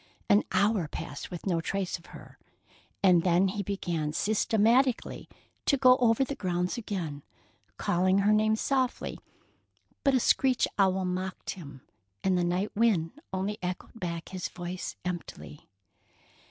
An 0.27 0.41
hour 0.51 0.87
passed 0.87 1.29
with 1.29 1.45
no 1.45 1.61
trace 1.61 1.99
of 1.99 2.07
her, 2.07 2.39
and 3.03 3.21
then 3.21 3.49
he 3.49 3.61
began 3.61 4.13
systematically 4.13 5.29
to 5.67 5.77
go 5.77 5.95
over 5.97 6.23
the 6.23 6.33
grounds 6.33 6.75
again, 6.75 7.21
calling 7.77 8.17
her 8.25 8.33
name 8.33 8.55
softly; 8.55 9.19
but 10.03 10.15
a 10.15 10.19
screech 10.19 10.67
owl 10.79 11.05
mocked 11.05 11.51
him, 11.51 11.81
and 12.23 12.35
the 12.35 12.43
night 12.43 12.75
wind 12.75 13.11
only 13.31 13.59
echoed 13.61 13.99
back 13.99 14.29
his 14.29 14.49
voice 14.49 14.95
emptily. 15.05 15.69